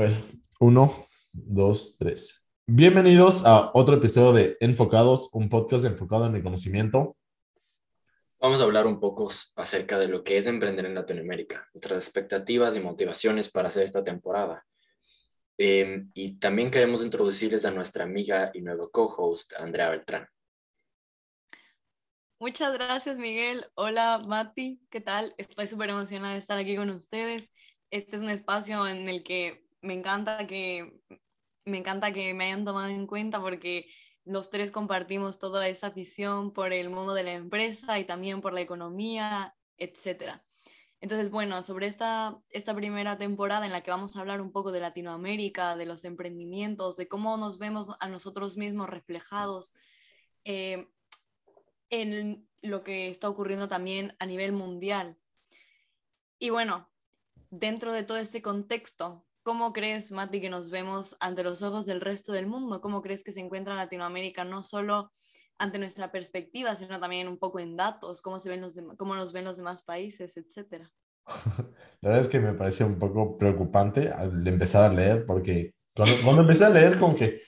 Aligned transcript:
A 0.00 0.04
ver, 0.04 0.16
uno, 0.60 1.06
dos, 1.30 1.98
tres. 1.98 2.42
Bienvenidos 2.66 3.44
a 3.44 3.70
otro 3.74 3.96
episodio 3.96 4.32
de 4.32 4.56
Enfocados, 4.60 5.28
un 5.34 5.50
podcast 5.50 5.84
enfocado 5.84 6.24
en 6.24 6.34
el 6.34 6.42
conocimiento. 6.42 7.18
Vamos 8.38 8.62
a 8.62 8.64
hablar 8.64 8.86
un 8.86 8.98
poco 8.98 9.28
acerca 9.56 9.98
de 9.98 10.08
lo 10.08 10.24
que 10.24 10.38
es 10.38 10.46
emprender 10.46 10.86
en 10.86 10.94
Latinoamérica, 10.94 11.68
nuestras 11.74 12.02
expectativas 12.02 12.74
y 12.76 12.80
motivaciones 12.80 13.50
para 13.50 13.68
hacer 13.68 13.82
esta 13.82 14.02
temporada. 14.02 14.64
Em, 15.58 16.10
y 16.14 16.38
también 16.38 16.70
queremos 16.70 17.04
introducirles 17.04 17.66
a 17.66 17.70
nuestra 17.70 18.04
amiga 18.04 18.50
y 18.54 18.62
nuevo 18.62 18.88
co-host, 18.90 19.52
Andrea 19.58 19.90
Beltrán. 19.90 20.26
Muchas 22.38 22.72
gracias, 22.72 23.18
Miguel. 23.18 23.66
Hola, 23.74 24.16
Mati. 24.26 24.80
¿Qué 24.88 25.02
tal? 25.02 25.34
Estoy 25.36 25.66
súper 25.66 25.90
emocionada 25.90 26.32
de 26.32 26.38
estar 26.38 26.56
aquí 26.56 26.74
con 26.74 26.88
ustedes. 26.88 27.52
Este 27.90 28.16
es 28.16 28.22
un 28.22 28.30
espacio 28.30 28.88
en 28.88 29.06
el 29.06 29.22
que 29.22 29.68
me 29.82 29.94
encanta 29.94 30.46
que 30.46 31.00
me 31.64 31.78
encanta 31.78 32.12
que 32.12 32.34
me 32.34 32.44
hayan 32.44 32.64
tomado 32.64 32.88
en 32.88 33.06
cuenta 33.06 33.40
porque 33.40 33.86
los 34.24 34.50
tres 34.50 34.70
compartimos 34.70 35.38
toda 35.38 35.68
esa 35.68 35.90
visión 35.90 36.52
por 36.52 36.72
el 36.72 36.90
mundo 36.90 37.14
de 37.14 37.22
la 37.22 37.32
empresa 37.32 37.98
y 37.98 38.04
también 38.04 38.40
por 38.40 38.52
la 38.52 38.60
economía, 38.60 39.54
etcétera. 39.76 40.44
Entonces, 41.00 41.30
bueno, 41.30 41.62
sobre 41.62 41.86
esta, 41.86 42.38
esta 42.50 42.74
primera 42.74 43.16
temporada 43.16 43.64
en 43.64 43.72
la 43.72 43.82
que 43.82 43.90
vamos 43.90 44.16
a 44.16 44.20
hablar 44.20 44.42
un 44.42 44.52
poco 44.52 44.70
de 44.70 44.80
Latinoamérica, 44.80 45.74
de 45.76 45.86
los 45.86 46.04
emprendimientos, 46.04 46.96
de 46.96 47.08
cómo 47.08 47.36
nos 47.38 47.58
vemos 47.58 47.86
a 48.00 48.08
nosotros 48.08 48.58
mismos 48.58 48.90
reflejados 48.90 49.72
eh, 50.44 50.88
en 51.88 52.46
lo 52.60 52.84
que 52.84 53.08
está 53.08 53.30
ocurriendo 53.30 53.68
también 53.68 54.14
a 54.18 54.26
nivel 54.26 54.52
mundial. 54.52 55.16
Y 56.38 56.50
bueno, 56.50 56.90
dentro 57.48 57.94
de 57.94 58.02
todo 58.02 58.18
este 58.18 58.42
contexto, 58.42 59.24
¿cómo 59.42 59.72
crees, 59.72 60.12
Mati, 60.12 60.40
que 60.40 60.50
nos 60.50 60.70
vemos 60.70 61.16
ante 61.20 61.42
los 61.42 61.62
ojos 61.62 61.86
del 61.86 62.00
resto 62.00 62.32
del 62.32 62.46
mundo? 62.46 62.80
¿Cómo 62.80 63.02
crees 63.02 63.24
que 63.24 63.32
se 63.32 63.40
encuentra 63.40 63.74
Latinoamérica 63.74 64.44
no 64.44 64.62
solo 64.62 65.12
ante 65.58 65.78
nuestra 65.78 66.10
perspectiva, 66.10 66.74
sino 66.74 66.98
también 66.98 67.28
un 67.28 67.38
poco 67.38 67.60
en 67.60 67.76
datos, 67.76 68.22
cómo, 68.22 68.38
se 68.38 68.48
ven 68.48 68.62
los 68.62 68.80
cómo 68.96 69.14
nos 69.14 69.32
ven 69.32 69.44
los 69.44 69.58
demás 69.58 69.82
países, 69.82 70.36
etcétera. 70.36 70.90
La 72.00 72.08
verdad 72.08 72.20
es 72.20 72.28
que 72.28 72.40
me 72.40 72.54
pareció 72.54 72.86
un 72.86 72.98
poco 72.98 73.36
preocupante 73.36 74.10
al 74.10 74.46
empezar 74.46 74.90
a 74.90 74.94
leer, 74.94 75.26
porque 75.26 75.74
cuando, 75.94 76.16
cuando 76.24 76.42
empecé 76.42 76.64
a 76.64 76.70
leer, 76.70 76.98
como 76.98 77.14
que 77.14 77.42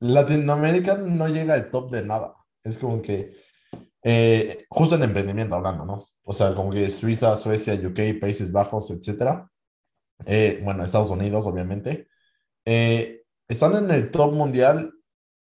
Latinoamérica 0.00 0.96
no 0.96 1.28
llega 1.28 1.54
al 1.54 1.70
top 1.70 1.90
de 1.90 2.04
nada. 2.04 2.34
Es 2.62 2.76
como 2.76 3.00
que, 3.00 3.34
eh, 4.02 4.58
justo 4.68 4.96
en 4.96 5.04
emprendimiento 5.04 5.54
hablando, 5.54 5.86
¿no? 5.86 6.06
O 6.24 6.32
sea, 6.32 6.54
como 6.54 6.72
que 6.72 6.90
Suiza, 6.90 7.34
Suecia, 7.36 7.74
UK, 7.74 8.20
Países 8.20 8.52
Bajos, 8.52 8.90
etcétera. 8.90 9.48
Eh, 10.24 10.60
bueno, 10.64 10.84
Estados 10.84 11.10
Unidos, 11.10 11.46
obviamente. 11.46 12.08
Eh, 12.64 13.22
están 13.48 13.76
en 13.76 13.90
el 13.90 14.10
top 14.10 14.32
mundial 14.32 14.92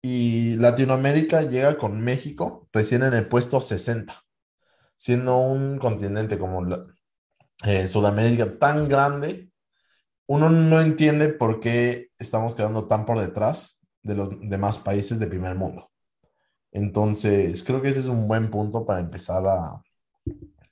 y 0.02 0.54
Latinoamérica 0.56 1.42
llega 1.42 1.78
con 1.78 2.00
México 2.00 2.68
recién 2.72 3.02
en 3.02 3.14
el 3.14 3.28
puesto 3.28 3.60
60, 3.60 4.14
siendo 4.96 5.38
un 5.38 5.78
continente 5.78 6.38
como 6.38 6.64
eh, 7.64 7.86
Sudamérica 7.86 8.58
tan 8.58 8.88
grande, 8.88 9.50
uno 10.26 10.50
no 10.50 10.80
entiende 10.80 11.28
por 11.30 11.58
qué 11.58 12.10
estamos 12.18 12.54
quedando 12.54 12.86
tan 12.86 13.06
por 13.06 13.18
detrás 13.18 13.80
de 14.02 14.14
los 14.14 14.28
demás 14.40 14.78
países 14.78 15.18
de 15.18 15.26
primer 15.26 15.56
mundo. 15.56 15.90
Entonces, 16.70 17.64
creo 17.64 17.82
que 17.82 17.88
ese 17.88 18.00
es 18.00 18.06
un 18.06 18.28
buen 18.28 18.50
punto 18.50 18.84
para 18.84 19.00
empezar 19.00 19.44
a 19.46 19.82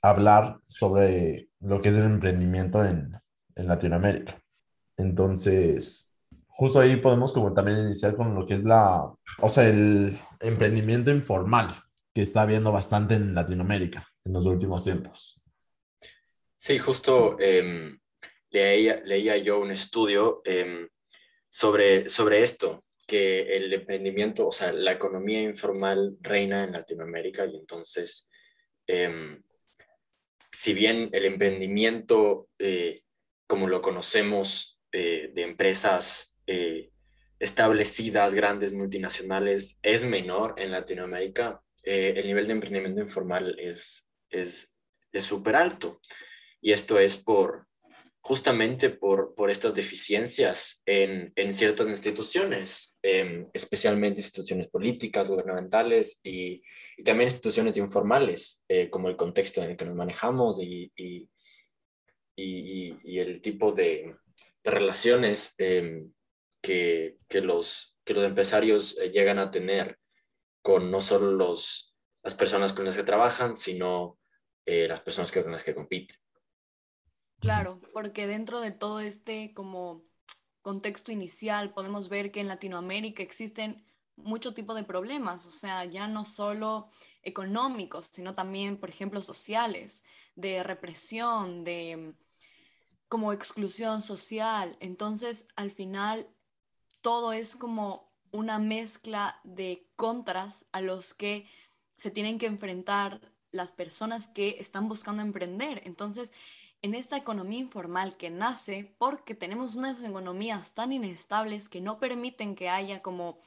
hablar 0.03 0.61
sobre 0.67 1.49
lo 1.61 1.81
que 1.81 1.89
es 1.89 1.97
el 1.97 2.05
emprendimiento 2.05 2.85
en, 2.85 3.17
en 3.57 3.67
Latinoamérica. 3.67 4.41
Entonces, 4.97 6.13
justo 6.47 6.81
ahí 6.81 6.97
podemos 6.97 7.33
como 7.33 7.53
también 7.53 7.79
iniciar 7.79 8.17
con 8.17 8.35
lo 8.35 8.47
que 8.47 8.55
es 8.55 8.65
la, 8.65 9.13
o 9.41 9.49
sea, 9.49 9.69
el 9.69 10.17
emprendimiento 10.41 11.11
informal 11.11 11.75
que 12.15 12.23
está 12.23 12.43
habiendo 12.43 12.73
bastante 12.73 13.15
en 13.15 13.35
Latinoamérica 13.35 14.07
en 14.25 14.33
los 14.33 14.47
últimos 14.47 14.85
tiempos. 14.85 15.43
Sí, 16.57 16.79
justo 16.79 17.39
em, 17.39 17.99
leía, 18.51 19.01
leía, 19.05 19.37
yo 19.37 19.61
un 19.61 19.71
estudio 19.71 20.41
em, 20.45 20.89
sobre, 21.49 22.09
sobre 22.09 22.43
esto, 22.43 22.85
que 23.07 23.57
el 23.57 23.73
emprendimiento, 23.73 24.49
o 24.49 24.53
sea, 24.53 24.73
la 24.73 24.93
economía 24.93 25.41
informal 25.43 26.17
reina 26.21 26.65
en 26.65 26.73
Latinoamérica 26.73 27.47
y 27.47 27.57
entonces, 27.57 28.29
em, 28.87 29.43
si 30.51 30.75
bien 30.75 31.09
el 31.13 31.27
emprendimiento, 31.27 32.49
eh, 32.59 33.03
como 33.47 33.69
lo 33.69 33.83
conocemos, 33.83 34.81
eh, 34.93 35.31
de 35.35 35.43
empresas 35.43 36.37
eh, 36.47 36.91
establecidas, 37.39 38.35
grandes 38.35 38.73
multinacionales, 38.73 39.79
es 39.83 40.05
menor 40.05 40.55
en 40.59 40.73
Latinoamérica, 40.73 41.63
eh, 41.83 42.15
el 42.17 42.27
nivel 42.27 42.47
de 42.47 42.53
emprendimiento 42.53 43.01
informal 43.01 43.57
es 43.59 44.11
súper 45.19 45.55
es, 45.55 45.61
alto. 45.61 46.01
Y 46.61 46.73
esto 46.73 46.99
es 46.99 47.17
por 47.17 47.67
justamente 48.27 48.91
por, 48.91 49.37
por 49.37 49.53
estas 49.53 49.73
deficiencias 49.73 50.83
en, 50.85 51.33
en 51.37 51.53
ciertas 51.53 51.87
instituciones, 51.87 52.99
em, 53.01 53.49
especialmente 53.55 54.21
instituciones 54.21 54.67
políticas, 54.67 55.31
gubernamentales 55.31 56.19
y, 56.25 56.61
y 56.97 57.05
también 57.05 57.29
instituciones 57.29 57.77
informales, 57.77 58.65
eh, 58.69 58.91
como 58.91 59.09
el 59.09 59.17
contexto 59.17 59.63
en 59.63 59.71
el 59.71 59.77
que 59.77 59.85
nos 59.85 59.95
manejamos 59.95 60.61
y, 60.61 60.91
y, 60.97 61.29
y 62.37 63.19
el 63.19 63.41
tipo 63.41 63.73
de, 63.73 64.17
de 64.67 64.71
relaciones 64.71 65.55
em, 65.59 66.13
que, 66.61 67.19
que, 67.29 67.41
los, 67.41 67.97
que 68.05 68.15
los 68.15 68.25
empresarios 68.25 68.99
eh, 68.99 69.11
llegan 69.11 69.39
a 69.39 69.51
tener 69.51 69.99
con 70.61 70.91
no 70.91 71.01
solo 71.01 71.31
los, 71.31 71.97
las 72.23 72.35
personas 72.35 72.73
con 72.73 72.85
las 72.85 72.97
que 72.97 73.05
trabajan, 73.05 73.57
sino 73.57 74.19
eh, 74.65 74.89
las 74.89 75.01
personas 75.01 75.31
con 75.31 75.53
las 75.53 75.63
que 75.63 75.75
compiten. 75.75 76.17
Claro, 77.39 77.81
porque 77.93 78.27
dentro 78.27 78.61
de 78.61 78.73
todo 78.73 78.99
este 78.99 79.55
como 79.55 80.05
contexto 80.63 81.13
inicial 81.13 81.73
podemos 81.73 82.09
ver 82.09 82.33
que 82.33 82.41
en 82.41 82.49
Latinoamérica 82.49 83.23
existen 83.23 83.87
mucho 84.17 84.55
tipo 84.55 84.75
de 84.75 84.83
problemas, 84.83 85.47
o 85.47 85.51
sea, 85.51 85.85
ya 85.85 86.09
no 86.09 86.25
solo 86.25 86.91
económicos, 87.23 88.07
sino 88.07 88.35
también, 88.35 88.81
por 88.81 88.89
ejemplo, 88.89 89.21
sociales, 89.21 90.03
de 90.35 90.65
represión, 90.65 91.63
de 91.63 92.15
como 93.09 93.33
exclusión 93.33 94.01
social. 94.01 94.77
Entonces, 94.81 95.47
al 95.57 95.71
final, 95.71 96.29
todo 97.01 97.33
es 97.33 97.57
como 97.57 98.07
una 98.31 98.59
mezcla 98.59 99.41
de 99.45 99.89
contras 99.97 100.65
a 100.73 100.81
los 100.81 101.15
que 101.15 101.49
se 101.97 102.11
tienen 102.11 102.39
que 102.39 102.47
enfrentar 102.47 103.33
las 103.51 103.73
personas 103.73 104.27
que 104.29 104.57
están 104.61 104.89
buscando 104.89 105.23
emprender. 105.23 105.83
Entonces, 105.85 106.33
en 106.83 106.95
esta 106.95 107.17
economía 107.17 107.59
informal 107.59 108.17
que 108.17 108.31
nace 108.31 108.95
porque 108.99 109.35
tenemos 109.35 109.75
unas 109.75 110.03
economías 110.03 110.73
tan 110.75 110.93
inestables 110.93 111.69
que 111.69 111.81
no 111.81 111.99
permiten 111.99 112.55
que 112.55 112.69
haya 112.69 113.03
como 113.03 113.41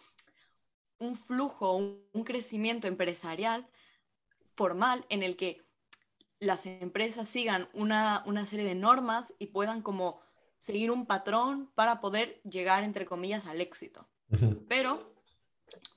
un 0.97 1.15
flujo, 1.15 1.75
un, 1.75 2.23
crecimiento 2.25 2.87
empresarial 2.87 3.67
formal 4.55 5.05
en 5.09 5.23
el 5.23 5.37
que 5.37 5.63
las 6.39 6.65
empresas 6.65 7.27
sigan 7.27 7.69
una, 7.73 8.23
una 8.25 8.45
serie 8.45 8.65
de 8.65 8.75
normas 8.75 9.33
y 9.39 9.47
puedan 9.47 9.81
como 9.81 10.21
seguir 10.57 10.91
un 10.91 11.05
patrón 11.05 11.71
para 11.75 12.01
poder 12.01 12.41
llegar, 12.43 12.83
entre 12.83 13.05
comillas, 13.05 13.45
al 13.45 13.61
éxito. 13.61 14.07
Pero 14.67 15.15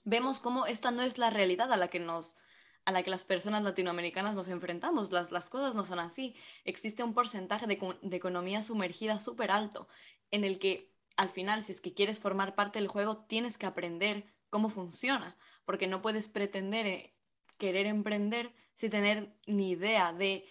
vemos 0.05 0.41
cómo 0.41 0.67
esta 0.67 0.91
no 0.91 1.03
es 1.03 1.19
la 1.19 1.31
realidad 1.31 1.73
a 1.73 1.77
la 1.77 1.89
que 1.89 2.01
nos 2.01 2.37
a 2.85 2.91
la 2.91 3.05
que 3.05 3.11
las 3.11 3.23
personas 3.23 3.63
latinoamericanas 3.63 4.35
nos 4.35 4.49
enfrentamos. 4.49 5.13
Las, 5.13 5.31
las 5.31 5.49
cosas 5.49 5.77
no 5.77 5.85
son 5.85 6.01
así. 6.01 6.35
Existe 6.65 7.05
un 7.05 7.15
porcentaje 7.15 7.69
de, 7.69 7.79
de 8.03 8.17
economía 8.17 8.61
sumergida 8.61 9.21
súper 9.21 9.53
alto, 9.53 9.87
en 10.33 10.43
el 10.43 10.59
que 10.59 10.93
al 11.17 11.29
final, 11.29 11.63
si 11.63 11.71
es 11.71 11.81
que 11.81 11.95
quieres 11.95 12.19
formar 12.19 12.57
parte 12.57 12.81
del 12.81 12.89
juego, 12.89 13.19
tienes 13.19 13.57
que 13.57 13.67
aprender 13.67 14.25
cómo 14.51 14.69
funciona, 14.69 15.37
porque 15.65 15.87
no 15.87 16.03
puedes 16.03 16.27
pretender 16.27 16.87
eh, 16.87 17.15
querer 17.57 17.87
emprender 17.87 18.53
sin 18.75 18.91
tener 18.91 19.35
ni 19.47 19.71
idea 19.71 20.13
de, 20.13 20.45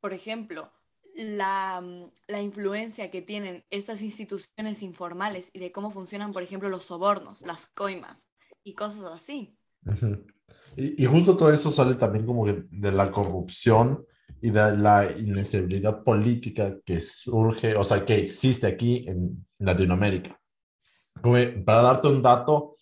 por 0.00 0.12
ejemplo, 0.12 0.72
la, 1.14 1.80
mm, 1.80 2.10
la, 2.28 2.40
influencia 2.40 3.10
que 3.10 3.22
tienen 3.22 3.64
estas 3.70 4.02
instituciones 4.02 4.82
informales 4.82 5.50
y 5.52 5.58
de 5.58 5.72
cómo 5.72 5.90
funcionan, 5.90 6.32
por 6.32 6.42
ejemplo, 6.42 6.68
los 6.68 6.86
sobornos, 6.86 7.42
las 7.42 7.66
coimas 7.66 8.28
y 8.64 8.74
cosas 8.74 9.04
así. 9.12 9.56
y, 10.76 11.04
justo 11.04 11.36
todo 11.36 11.52
eso 11.52 11.70
sale 11.70 11.94
también 11.94 12.26
como 12.26 12.46
de 12.46 12.92
la 12.92 13.10
corrupción 13.10 14.04
y 14.40 14.50
de 14.50 14.76
la 14.76 15.06
inestabilidad 15.18 16.02
política 16.02 16.78
que 16.84 17.00
surge, 17.00 17.76
o 17.76 17.84
sea, 17.84 18.04
que 18.04 18.16
existe 18.16 18.66
aquí 18.66 19.04
en 19.06 19.46
Latinoamérica. 19.58 20.40
Para 21.64 21.82
darte 21.82 22.08
un 22.08 22.22
dato, 22.22 22.76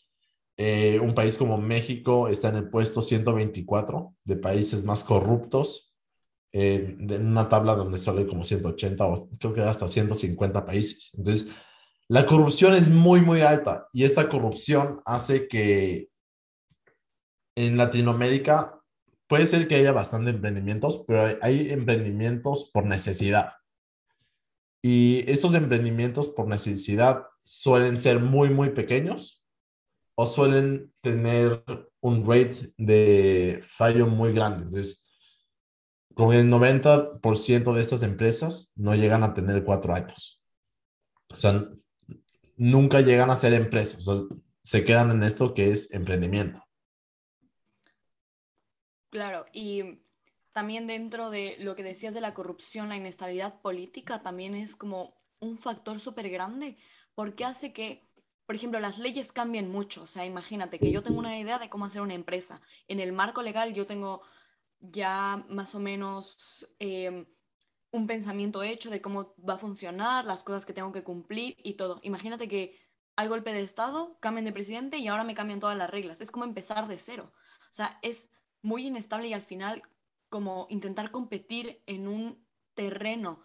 eh, 0.61 0.99
un 0.99 1.15
país 1.15 1.37
como 1.37 1.57
México 1.57 2.27
está 2.27 2.49
en 2.49 2.57
el 2.57 2.69
puesto 2.69 3.01
124 3.01 4.17
de 4.25 4.37
países 4.37 4.83
más 4.83 5.05
corruptos 5.05 5.95
en 6.51 7.13
una 7.13 7.49
tabla 7.49 7.77
donde 7.77 7.99
sale 7.99 8.27
como 8.27 8.43
180 8.43 9.07
o 9.07 9.29
creo 9.39 9.55
que 9.55 9.61
hasta 9.61 9.87
150 9.87 10.67
países. 10.67 11.13
Entonces, 11.17 11.49
la 12.09 12.27
corrupción 12.27 12.75
es 12.75 12.89
muy, 12.89 13.21
muy 13.21 13.43
alta 13.43 13.87
y 13.93 14.03
esta 14.03 14.29
corrupción 14.29 15.01
hace 15.05 15.47
que 15.47 16.11
en 17.55 17.77
Latinoamérica 17.77 18.81
puede 19.29 19.47
ser 19.47 19.69
que 19.69 19.77
haya 19.77 19.93
bastante 19.93 20.31
emprendimientos, 20.31 21.05
pero 21.07 21.39
hay 21.41 21.71
emprendimientos 21.71 22.71
por 22.75 22.85
necesidad. 22.85 23.53
Y 24.83 25.31
estos 25.31 25.55
emprendimientos 25.55 26.29
por 26.29 26.49
necesidad 26.49 27.27
suelen 27.45 27.97
ser 27.97 28.19
muy, 28.19 28.51
muy 28.51 28.71
pequeños 28.71 29.38
o 30.21 30.27
suelen 30.27 30.93
tener 31.01 31.63
un 32.01 32.27
rate 32.27 32.73
de 32.77 33.61
fallo 33.63 34.09
muy 34.09 34.33
grande. 34.33 34.65
Entonces, 34.65 35.07
con 36.13 36.35
el 36.35 36.51
90% 36.51 37.73
de 37.73 37.81
estas 37.81 38.03
empresas 38.03 38.73
no 38.75 38.97
llegan 38.97 39.23
a 39.23 39.33
tener 39.33 39.63
cuatro 39.63 39.95
años. 39.95 40.43
O 41.31 41.37
sea, 41.37 41.69
nunca 42.57 43.01
llegan 43.01 43.31
a 43.31 43.37
ser 43.37 43.55
empresas. 43.55 44.09
O 44.09 44.19
sea, 44.19 44.39
se 44.65 44.85
quedan 44.85 45.13
en 45.13 45.23
esto 45.23 45.55
que 45.55 45.71
es 45.71 45.95
emprendimiento. 45.95 46.65
Claro, 49.11 49.47
y 49.53 50.01
también 50.53 50.89
dentro 50.89 51.31
de 51.31 51.59
lo 51.61 51.77
que 51.77 51.85
decías 51.85 52.13
de 52.13 52.21
la 52.21 52.35
corrupción, 52.35 52.89
la 52.89 52.97
inestabilidad 52.97 53.61
política, 53.61 54.21
también 54.21 54.57
es 54.57 54.75
como 54.75 55.15
un 55.39 55.57
factor 55.57 56.01
súper 56.01 56.29
grande, 56.29 56.77
porque 57.15 57.45
hace 57.45 57.73
que, 57.73 58.08
por 58.49 58.55
ejemplo, 58.55 58.81
las 58.81 58.97
leyes 58.97 59.31
cambien 59.31 59.71
mucho. 59.71 60.05
O 60.05 60.07
sea, 60.07 60.25
imagínate 60.25 60.79
que 60.79 60.91
yo 60.91 61.03
tengo 61.03 61.19
una 61.19 61.39
idea 61.39 61.59
de 61.59 61.69
cómo 61.69 61.85
hacer 61.85 62.01
una 62.01 62.15
empresa. 62.15 62.63
En 62.87 62.99
el 62.99 63.13
marco 63.13 63.43
legal 63.43 63.75
yo 63.75 63.85
tengo 63.85 64.23
ya 64.81 65.45
más 65.51 65.75
o 65.75 65.81
menos 65.81 66.67
em, 66.79 67.27
un 67.91 68.07
pensamiento 68.07 68.63
hecho 68.63 68.89
de 68.89 69.03
cómo 69.03 69.35
va 69.47 69.57
a 69.57 69.59
funcionar, 69.59 70.25
las 70.25 70.45
cosas 70.45 70.65
que 70.65 70.73
tengo 70.73 70.93
que 70.93 71.05
cumplir 71.05 71.59
y 71.63 71.75
todo. 71.75 72.01
Imagínate 72.03 72.49
que 72.49 72.81
hay 73.17 73.29
golpe 73.29 73.53
de 73.53 73.61
Estado, 73.61 74.17
cambien 74.19 74.47
de 74.47 74.53
presidente 74.53 74.97
y 74.97 75.09
ahora 75.09 75.25
me 75.25 75.35
cambian 75.35 75.61
todas 75.61 75.77
las 75.77 75.91
reglas. 75.91 76.23
Es 76.23 76.31
como 76.31 76.47
empezar 76.47 76.89
de 76.89 76.99
cero. 76.99 77.35
O 77.71 77.73
sea, 77.75 77.99
es 78.01 78.31
muy 78.63 78.87
inestable 78.87 79.29
y 79.29 79.35
al 79.35 79.43
final 79.43 79.83
como 80.31 80.69
intentar 80.71 81.11
competir 81.11 81.83
en 81.85 82.09
un 82.09 82.49
terreno 82.73 83.45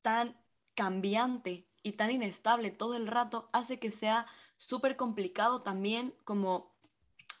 tan 0.00 0.40
cambiante 0.76 1.65
y 1.86 1.92
tan 1.92 2.10
inestable 2.10 2.72
todo 2.72 2.96
el 2.96 3.06
rato 3.06 3.48
hace 3.52 3.78
que 3.78 3.92
sea 3.92 4.26
súper 4.56 4.96
complicado 4.96 5.62
también 5.62 6.12
como 6.24 6.74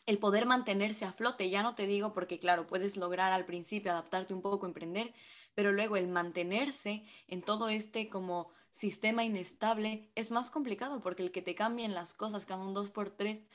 el 0.06 0.18
poder 0.18 0.46
mantenerse 0.46 1.04
a 1.04 1.10
flote. 1.10 1.50
Ya 1.50 1.64
no 1.64 1.74
te 1.74 1.88
digo 1.88 2.12
porque, 2.12 2.38
claro, 2.38 2.68
puedes 2.68 2.96
lograr 2.96 3.32
al 3.32 3.44
principio 3.44 3.90
adaptarte 3.90 4.34
un 4.34 4.42
poco, 4.42 4.64
emprender, 4.64 5.12
pero 5.56 5.72
luego 5.72 5.96
el 5.96 6.06
mantenerse 6.06 7.04
en 7.26 7.42
todo 7.42 7.68
este 7.68 8.08
como 8.08 8.52
sistema 8.70 9.24
inestable 9.24 10.12
es 10.14 10.30
más 10.30 10.48
complicado 10.48 11.00
porque 11.00 11.24
el 11.24 11.32
que 11.32 11.42
te 11.42 11.56
cambien 11.56 11.92
las 11.92 12.14
cosas 12.14 12.46
cada 12.46 12.64
un 12.64 12.72
dos 12.72 12.90
por 12.90 13.10
tres 13.10 13.48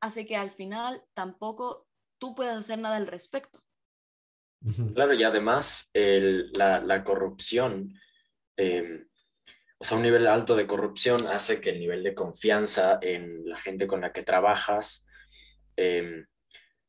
hace 0.00 0.26
que 0.26 0.34
al 0.34 0.50
final 0.50 1.04
tampoco 1.14 1.86
tú 2.18 2.34
puedas 2.34 2.58
hacer 2.58 2.80
nada 2.80 2.96
al 2.96 3.06
respecto. 3.06 3.62
Claro, 4.92 5.14
y 5.14 5.22
además 5.22 5.92
la, 5.94 7.04
corrupción, 7.04 7.94
em, 8.56 9.06
o 9.78 9.84
sea, 9.84 9.96
un 9.96 10.02
nivel 10.02 10.26
alto 10.26 10.56
de 10.56 10.66
corrupción 10.66 11.26
hace 11.26 11.60
que 11.60 11.70
el 11.70 11.80
nivel 11.80 12.02
de 12.02 12.14
confianza 12.14 12.98
en 13.02 13.48
la 13.48 13.56
gente 13.56 13.86
con 13.86 14.00
la 14.00 14.12
que 14.12 14.22
trabajas 14.22 15.06
em, 15.76 16.26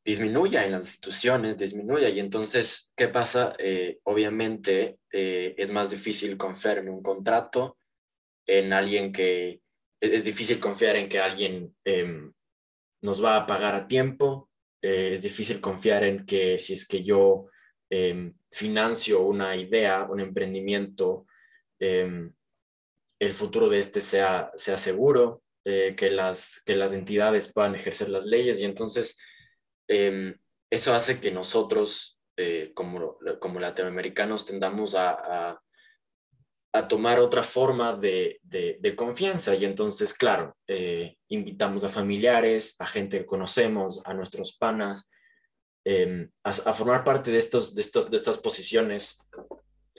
disminuya 0.06 0.66
en 0.66 0.72
las 0.72 0.86
instituciones, 0.86 1.58
disminuya. 1.58 2.10
Y 2.10 2.20
entonces, 2.20 2.94
¿qué 2.96 3.10
pasa? 3.10 3.56
Eh, 3.60 4.00
obviamente 4.04 5.00
eh, 5.12 5.54
es 5.58 5.72
más 5.72 5.90
difícil 5.90 6.38
confiar 6.38 6.88
un 6.90 7.04
contrato, 7.04 7.78
en 8.46 8.72
alguien 8.72 9.12
que, 9.12 9.62
es 10.00 10.24
difícil 10.24 10.60
confiar 10.60 10.96
en 10.96 11.10
que 11.10 11.20
alguien 11.20 11.76
em, 11.84 12.32
nos 13.02 13.22
va 13.22 13.36
a 13.36 13.46
pagar 13.46 13.76
a 13.76 13.88
tiempo, 13.88 14.50
eh, 14.82 15.14
es 15.14 15.22
difícil 15.22 15.60
confiar 15.60 16.04
en 16.04 16.26
que 16.26 16.58
si 16.58 16.74
es 16.74 16.88
que 16.88 17.04
yo 17.04 17.48
Em, 17.90 18.34
financio 18.52 19.22
una 19.22 19.56
idea, 19.56 20.06
un 20.10 20.20
emprendimiento, 20.20 21.26
em, 21.80 22.34
el 23.20 23.34
futuro 23.34 23.70
de 23.70 23.80
este 23.80 24.02
sea, 24.02 24.52
sea 24.56 24.78
seguro, 24.78 25.42
eh, 25.66 25.96
que, 25.96 26.12
las, 26.12 26.62
que 26.66 26.76
las 26.76 26.94
entidades 26.94 27.52
puedan 27.52 27.76
ejercer 27.76 28.10
las 28.10 28.26
leyes. 28.26 28.60
Y 28.60 28.66
entonces 28.66 29.18
em, 29.88 30.36
eso 30.70 30.94
hace 30.94 31.20
que 31.20 31.32
nosotros 31.32 32.20
eh, 32.38 32.72
como, 32.76 33.18
como 33.40 33.60
latinoamericanos 33.60 34.46
tendamos 34.46 34.96
a, 34.96 35.60
a, 36.74 36.88
tomar 36.88 37.20
otra 37.20 37.42
forma 37.42 37.98
de, 37.98 38.40
de, 38.44 38.96
confianza. 38.96 39.56
Y 39.56 39.66
entonces, 39.66 40.14
claro, 40.14 40.56
eh, 40.68 41.18
invitamos 41.30 41.84
a 41.84 41.90
familiares, 41.90 42.76
a 42.78 42.86
gente 42.86 43.18
que 43.18 43.26
conocemos, 43.26 44.00
a 44.06 44.14
nuestros 44.14 44.56
panas, 44.56 45.10
Em, 45.90 46.30
a, 46.44 46.74
formar 46.74 47.06
parte 47.06 47.32
de, 47.32 47.38
estos, 47.38 47.74
de, 47.74 47.80
estos, 47.80 48.12
de 48.12 48.18
estas 48.18 48.38
posiciones 48.38 49.20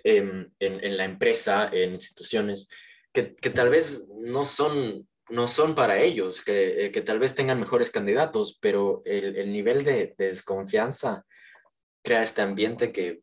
em, 0.04 0.52
en, 0.58 0.84
en, 0.84 0.96
la 0.98 1.06
empresa, 1.06 1.70
en 1.72 1.94
instituciones, 1.94 2.68
que, 3.12 3.34
que, 3.34 3.50
tal 3.50 3.70
vez 3.70 4.06
no 4.08 4.44
son, 4.44 5.08
no 5.28 5.46
son 5.46 5.74
para 5.74 6.00
ellos, 6.00 6.42
que, 6.42 6.86
eh, 6.86 6.92
que 6.92 7.02
tal 7.02 7.18
vez 7.18 7.34
tengan 7.34 7.60
mejores 7.60 7.90
candidatos, 7.90 8.58
pero 8.60 9.02
el, 9.04 9.36
el 9.36 9.52
nivel 9.52 9.84
de, 9.84 10.14
de, 10.18 10.28
desconfianza 10.28 11.24
crea 12.02 12.22
este 12.22 12.42
ambiente 12.42 12.92
que, 12.92 13.22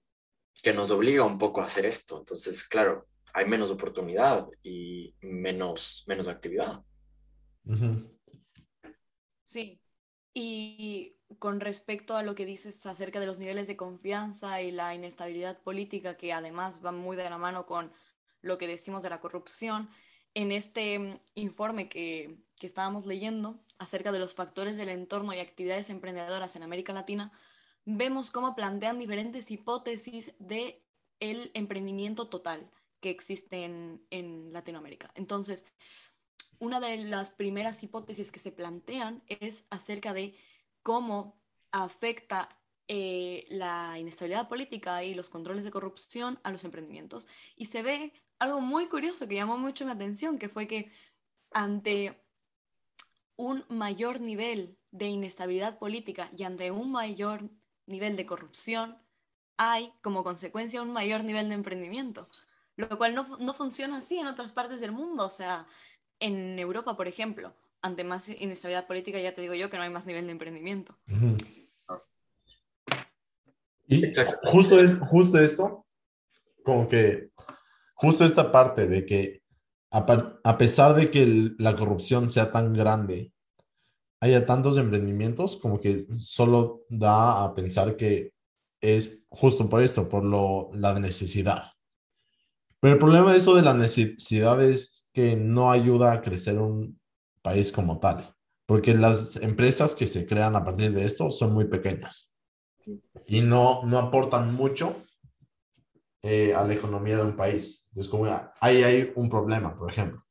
que 0.61 0.73
nos 0.73 0.91
obliga 0.91 1.23
un 1.23 1.37
poco 1.37 1.61
a 1.61 1.65
hacer 1.65 1.85
esto. 1.85 2.19
Entonces, 2.19 2.67
claro, 2.67 3.07
hay 3.33 3.45
menos 3.45 3.69
oportunidad 3.71 4.47
y 4.63 5.13
menos, 5.21 6.03
menos 6.07 6.27
actividad. 6.27 6.81
Sí, 9.43 9.81
y 10.33 11.17
con 11.39 11.59
respecto 11.59 12.15
a 12.15 12.23
lo 12.23 12.35
que 12.35 12.45
dices 12.45 12.85
acerca 12.85 13.19
de 13.19 13.25
los 13.25 13.37
niveles 13.37 13.67
de 13.67 13.75
confianza 13.75 14.61
y 14.61 14.71
la 14.71 14.93
inestabilidad 14.95 15.61
política, 15.61 16.15
que 16.17 16.31
además 16.31 16.81
va 16.85 16.91
muy 16.91 17.17
de 17.17 17.29
la 17.29 17.37
mano 17.37 17.65
con 17.65 17.91
lo 18.45 18.57
que 18.57 18.67
decimos 18.67 19.03
de 19.03 19.09
la 19.09 19.19
corrupción, 19.19 19.89
en 20.33 20.51
este 20.51 21.19
informe 21.33 21.89
que, 21.89 22.37
que 22.59 22.67
estábamos 22.67 23.05
leyendo 23.05 23.59
acerca 23.79 24.11
de 24.11 24.19
los 24.19 24.35
factores 24.35 24.77
del 24.77 24.89
entorno 24.89 25.33
y 25.33 25.39
actividades 25.39 25.89
emprendedoras 25.89 26.55
en 26.55 26.63
América 26.63 26.93
Latina, 26.93 27.31
vemos 27.85 28.31
cómo 28.31 28.55
plantean 28.55 28.99
diferentes 28.99 29.49
hipótesis 29.49 30.33
de 30.39 30.83
el 31.19 31.51
emprendimiento 31.53 32.27
total 32.27 32.69
que 32.99 33.09
existe 33.09 33.63
en, 33.63 34.05
en 34.11 34.53
Latinoamérica. 34.53 35.11
Entonces, 35.15 35.65
una 36.59 36.79
de 36.79 36.97
las 36.97 37.31
primeras 37.31 37.81
hipótesis 37.83 38.31
que 38.31 38.39
se 38.39 38.51
plantean 38.51 39.23
es 39.27 39.65
acerca 39.69 40.13
de 40.13 40.35
cómo 40.83 41.39
afecta 41.71 42.49
eh, 42.87 43.45
la 43.49 43.97
inestabilidad 43.97 44.47
política 44.47 45.03
y 45.03 45.15
los 45.15 45.29
controles 45.29 45.63
de 45.63 45.71
corrupción 45.71 46.39
a 46.43 46.51
los 46.51 46.63
emprendimientos. 46.63 47.27
Y 47.55 47.65
se 47.65 47.81
ve 47.81 48.13
algo 48.39 48.61
muy 48.61 48.87
curioso 48.87 49.27
que 49.27 49.35
llamó 49.35 49.57
mucho 49.57 49.85
mi 49.85 49.91
atención, 49.91 50.37
que 50.37 50.49
fue 50.49 50.67
que 50.67 50.91
ante 51.51 52.21
un 53.37 53.65
mayor 53.69 54.21
nivel 54.21 54.77
de 54.91 55.07
inestabilidad 55.07 55.77
política 55.77 56.29
y 56.37 56.43
ante 56.43 56.71
un 56.71 56.91
mayor 56.91 57.49
nivel 57.85 58.15
de 58.15 58.25
corrupción, 58.25 58.97
hay 59.57 59.93
como 60.01 60.23
consecuencia 60.23 60.81
un 60.81 60.91
mayor 60.91 61.23
nivel 61.23 61.49
de 61.49 61.55
emprendimiento, 61.55 62.27
lo 62.75 62.97
cual 62.97 63.13
no, 63.13 63.37
no 63.37 63.53
funciona 63.53 63.97
así 63.97 64.17
en 64.17 64.27
otras 64.27 64.51
partes 64.51 64.79
del 64.79 64.91
mundo. 64.91 65.25
O 65.25 65.29
sea, 65.29 65.67
en 66.19 66.57
Europa, 66.59 66.95
por 66.95 67.07
ejemplo, 67.07 67.53
ante 67.81 68.03
más 68.03 68.29
inestabilidad 68.29 68.87
política, 68.87 69.19
ya 69.19 69.35
te 69.35 69.41
digo 69.41 69.53
yo 69.53 69.69
que 69.69 69.77
no 69.77 69.83
hay 69.83 69.89
más 69.89 70.05
nivel 70.05 70.25
de 70.25 70.31
emprendimiento. 70.31 70.97
Y 73.87 74.01
justo, 74.45 74.79
es, 74.79 74.95
justo 74.99 75.39
esto, 75.39 75.85
como 76.63 76.87
que, 76.87 77.29
justo 77.95 78.23
esta 78.23 78.51
parte 78.51 78.87
de 78.87 79.05
que 79.05 79.41
a, 79.91 80.57
pesar 80.57 80.93
de 80.93 81.09
que 81.09 81.53
la 81.57 81.75
corrupción 81.75 82.27
sea 82.27 82.51
tan 82.51 82.73
grande, 82.73 83.31
haya 84.19 84.45
tantos 84.45 84.77
emprendimientos, 84.77 85.55
como 85.55 85.79
que 85.79 85.97
solo 86.17 86.81
da 86.89 87.43
a 87.43 87.53
pensar 87.53 87.95
que 87.95 88.33
es 88.81 89.19
justo 89.29 89.69
por 89.69 89.81
esto, 89.81 90.09
por 90.09 90.23
lo, 90.23 90.69
la 90.73 90.99
necesidad. 90.99 91.71
Pero 92.81 92.95
el 92.95 92.99
problema 92.99 93.31
de 93.31 93.37
eso 93.37 93.55
de 93.55 93.61
la 93.61 93.73
necesidad 93.73 94.61
es 94.61 95.07
que 95.13 95.37
no 95.37 95.71
ayuda 95.71 96.11
a 96.11 96.21
crecer 96.21 96.59
un, 96.59 96.99
país 97.45 97.71
como 97.71 97.99
tal, 97.99 98.35
porque 98.65 98.95
las 98.95 99.35
empresas 99.35 99.93
que 99.93 100.07
se 100.07 100.25
crean 100.25 100.55
a 100.55 100.65
partir 100.65 100.91
de 100.91 101.05
esto 101.05 101.29
son 101.29 101.53
muy 101.53 101.65
pequeñas 101.65 102.33
y 103.27 103.41
no, 103.41 103.83
no 103.85 103.99
aportan 103.99 104.55
mucho 104.55 104.95
eh, 106.27 106.55
a 106.55 106.63
la 106.63 106.73
economía 106.73 107.17
de 107.17 107.23
un 107.23 107.35
país. 107.35 107.85
Entonces, 107.89 108.09
como 108.09 108.25
ahí 108.59 108.81
hay 108.81 109.13
un 109.15 109.29
problema, 109.29 109.77
por 109.77 109.91
ejemplo. 109.91 110.25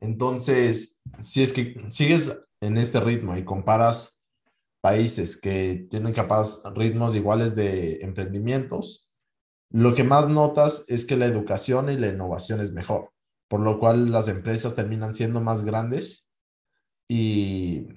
Entonces, 0.00 0.98
si 1.18 1.42
es 1.42 1.52
que 1.52 1.76
sigues 1.90 2.34
en 2.62 2.78
este 2.78 2.98
ritmo 2.98 3.36
y 3.36 3.44
comparas 3.44 4.22
países 4.80 5.36
que 5.38 5.86
tienen 5.90 6.14
capaz 6.14 6.62
ritmos 6.74 7.14
iguales 7.14 7.54
de 7.56 7.98
emprendimientos, 8.00 9.12
lo 9.68 9.94
que 9.94 10.02
más 10.02 10.30
notas 10.30 10.84
es 10.88 11.04
que 11.04 11.18
la 11.18 11.26
educación 11.26 11.90
y 11.90 11.98
la 11.98 12.08
innovación 12.08 12.60
es 12.62 12.72
mejor. 12.72 13.12
por 13.48 13.60
lo 13.60 13.78
cual 13.80 14.12
las 14.12 14.28
empresas 14.28 14.74
terminan 14.74 15.14
siendo 15.14 15.40
más 15.40 15.64
grandes 15.64 16.28
y 17.08 17.88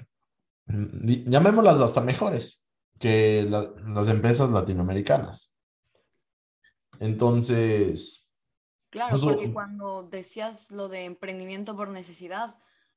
llamémoslas 0.67 1.79
hasta 1.79 2.01
mejores 2.01 2.63
que 2.99 3.45
las 3.49 4.09
empresas 4.09 4.51
latinoamericanas. 4.51 5.50
Entonces... 7.01 8.29
Claro, 8.91 9.17
porque 9.19 9.51
cuando 9.51 10.03
decías 10.03 10.69
lo 10.69 10.87
de 10.87 11.05
emprendimiento 11.05 11.75
por 11.75 11.89
necesidad, 11.89 12.55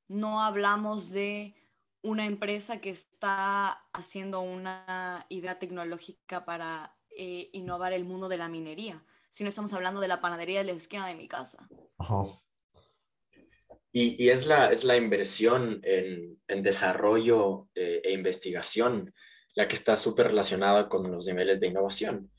no 0.08 0.42
hablamos 0.42 1.10
de 1.10 1.54
una 2.02 2.26
empresa 2.26 2.80
que 2.80 2.90
está 2.90 3.70
haciendo 3.92 4.40
una 4.40 5.24
idea 5.30 5.58
tecnológica 5.58 6.44
para 6.44 6.96
eh, 7.16 7.48
innovar 7.52 7.92
el 7.92 8.04
mundo 8.04 8.28
de 8.28 8.36
la 8.36 8.48
minería, 8.48 9.02
sino 9.30 9.48
estamos 9.48 9.72
hablando 9.72 10.00
de 10.00 10.08
la 10.08 10.20
panadería 10.20 10.58
de 10.58 10.66
la 10.66 10.72
esquina 10.72 11.06
de 11.06 11.14
mi 11.14 11.28
casa. 11.28 11.66
Y, 13.92 14.28
es, 14.28 14.46
la, 14.46 14.70
es 14.72 14.82
la 14.82 14.96
inversión 14.96 15.80
en, 15.84 16.62
desarrollo 16.62 17.68
eh, 17.74 18.02
e 18.04 18.12
investigación 18.12 19.14
la 19.54 19.68
que 19.68 19.76
está 19.76 19.94
súper 19.94 20.26
relacionada 20.26 20.88
con 20.88 21.10
los 21.10 21.26
niveles 21.26 21.60
de 21.60 21.68
innovación. 21.68 22.30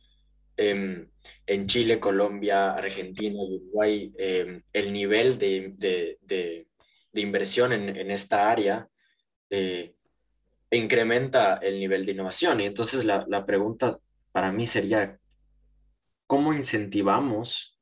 Em, 0.58 1.10
en 1.46 1.68
Chile, 1.68 2.00
Colombia, 2.00 2.72
Argentina 2.72 3.42
Uruguay, 3.42 4.14
em, 4.18 4.62
el 4.72 4.94
nivel 4.94 5.38
de, 5.38 6.68
inversión 7.14 7.74
en, 7.74 8.12
esta 8.12 8.50
área 8.50 8.88
eh, 9.50 9.96
incrementa 10.72 11.56
el 11.58 11.80
nivel 11.80 12.06
de 12.06 12.12
innovación. 12.14 12.62
Y 12.62 12.66
entonces 12.66 13.06
la, 13.06 13.26
la 13.28 13.46
pregunta 13.46 14.00
para 14.32 14.52
mí 14.52 14.68
sería, 14.68 15.20
¿cómo 16.28 16.54
incentivamos, 16.54 17.80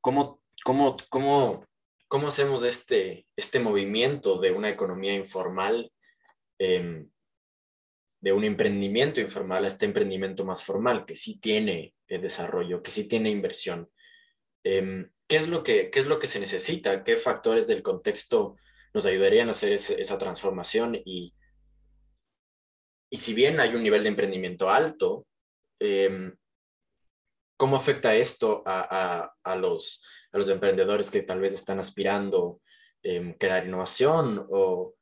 cómo, 0.00 0.40
cómo, 0.64 0.96
cómo, 1.10 1.64
cómo 2.08 2.28
hacemos 2.28 2.62
este, 2.64 3.26
este 3.36 3.60
movimiento 3.60 4.38
de 4.40 4.52
una 4.52 4.70
economía 4.70 5.14
informal, 5.14 5.92
em, 6.58 7.08
de 8.20 8.32
un 8.32 8.44
emprendimiento 8.44 9.20
informal 9.20 9.64
a 9.64 9.68
este 9.68 9.86
emprendimiento 9.86 10.44
más 10.44 10.64
formal, 10.64 11.06
que 11.06 11.16
sí 11.16 11.38
tiene 11.40 11.94
eh, 12.08 12.18
desarrollo, 12.18 12.82
que 12.82 12.90
sí 12.90 13.08
tiene 13.08 13.30
inversión? 13.30 13.90
Em, 14.64 15.10
¿qué, 15.26 15.36
es 15.36 15.48
lo 15.48 15.62
que, 15.62 15.90
¿Qué 15.90 16.00
es 16.00 16.06
lo 16.06 16.18
que 16.18 16.26
se 16.26 16.40
necesita? 16.40 17.02
¿Qué 17.04 17.16
factores 17.16 17.66
del 17.66 17.82
contexto 17.82 18.56
nos 18.92 19.06
ayudarían 19.06 19.48
a 19.48 19.52
hacer 19.52 19.72
esa 19.72 20.18
transformación? 20.18 21.00
Y, 21.04 21.34
y 23.10 23.16
si 23.16 23.34
bien 23.34 23.60
hay 23.60 23.74
un 23.74 23.82
nivel 23.82 24.02
de 24.02 24.10
emprendimiento 24.10 24.70
alto, 24.70 25.26
Em, 25.80 26.36
¿cómo 27.56 27.76
afecta 27.76 28.14
esto 28.14 28.62
a, 28.66 29.56
los, 29.56 30.04
los, 30.30 30.48
emprendedores 30.48 31.10
que 31.10 31.22
tal 31.22 31.40
vez 31.40 31.54
están 31.54 31.80
aspirando 31.80 32.60
a 33.02 33.08
em, 33.08 33.32
crear 33.32 33.66
innovación 33.66 34.46
o, 34.50 34.94